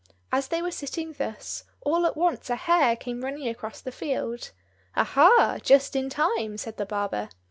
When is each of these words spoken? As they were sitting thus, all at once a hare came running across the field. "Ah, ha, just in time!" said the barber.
As 0.31 0.47
they 0.47 0.63
were 0.63 0.71
sitting 0.71 1.13
thus, 1.13 1.63
all 1.81 2.07
at 2.07 2.17
once 2.17 2.49
a 2.49 2.55
hare 2.55 2.95
came 2.95 3.23
running 3.23 3.47
across 3.47 3.81
the 3.81 3.91
field. 3.91 4.49
"Ah, 4.95 5.03
ha, 5.03 5.59
just 5.61 5.95
in 5.95 6.09
time!" 6.09 6.57
said 6.57 6.77
the 6.77 6.87
barber. 6.87 7.29